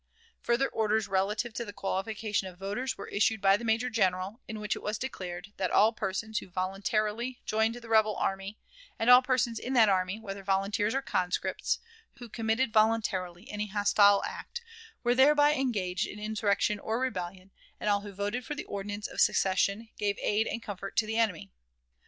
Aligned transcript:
Further 0.41 0.67
orders 0.67 1.07
relative 1.07 1.53
to 1.53 1.63
the 1.63 1.71
qualification 1.71 2.47
of 2.47 2.57
voters 2.57 2.97
were 2.97 3.07
issued 3.09 3.39
by 3.39 3.55
the 3.55 3.63
major 3.63 3.87
general, 3.87 4.41
in 4.47 4.59
which 4.59 4.75
it 4.75 4.81
was 4.81 4.97
declared 4.97 5.53
that 5.57 5.69
"all 5.69 5.93
persons 5.93 6.39
who 6.39 6.49
voluntarily 6.49 7.39
joined 7.45 7.75
the 7.75 7.87
rebel 7.87 8.15
army, 8.15 8.57
and 8.97 9.11
all 9.11 9.21
persons 9.21 9.59
in 9.59 9.73
that 9.73 9.89
army, 9.89 10.19
whether 10.19 10.41
volunteers 10.41 10.95
or 10.95 11.03
conscripts, 11.03 11.77
who 12.17 12.29
committed 12.29 12.73
voluntarily 12.73 13.47
any 13.51 13.67
hostile 13.67 14.23
act, 14.25 14.61
were 15.03 15.13
thereby 15.13 15.53
engaged 15.53 16.07
in 16.07 16.17
insurrection 16.19 16.79
or 16.79 16.99
rebellion; 16.99 17.51
and 17.79 17.87
all 17.87 18.01
who 18.01 18.11
voted 18.11 18.43
for 18.43 18.55
the 18.55 18.65
ordinance 18.65 19.07
of 19.07 19.21
secession, 19.21 19.89
gave 19.99 20.17
aid 20.19 20.47
and 20.47 20.63
comfort 20.63 20.95
to 20.97 21.05
the 21.05 21.17
enemy. 21.19 21.51